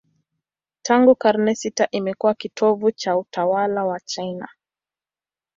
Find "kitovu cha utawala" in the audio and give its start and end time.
2.33-3.85